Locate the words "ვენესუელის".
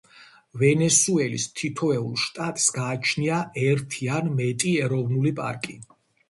0.59-1.43